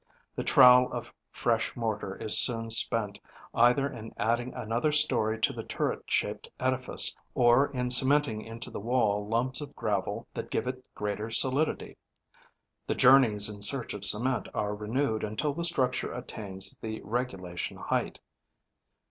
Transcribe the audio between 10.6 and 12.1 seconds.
it greater solidity.